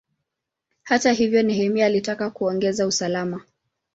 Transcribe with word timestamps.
Hata 0.83 1.11
hivyo, 1.11 1.43
Nehemia 1.43 1.85
alitaka 1.85 2.29
kuongeza 2.29 2.87
usalama. 2.87 3.43